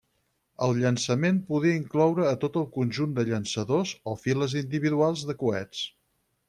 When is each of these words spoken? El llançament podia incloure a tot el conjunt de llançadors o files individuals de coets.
El 0.67 0.71
llançament 0.83 1.37
podia 1.49 1.75
incloure 1.81 2.25
a 2.31 2.33
tot 2.45 2.57
el 2.63 2.65
conjunt 2.79 3.15
de 3.19 3.29
llançadors 3.29 3.93
o 4.15 4.19
files 4.27 4.61
individuals 4.67 5.27
de 5.33 5.39
coets. 5.45 5.89